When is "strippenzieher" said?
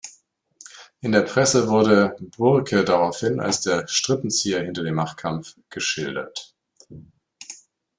3.87-4.63